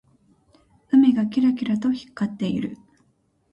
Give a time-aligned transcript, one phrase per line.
[0.89, 2.75] 海がキラキラと光っている。